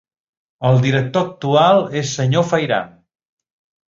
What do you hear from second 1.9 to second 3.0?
és senyor Fayram.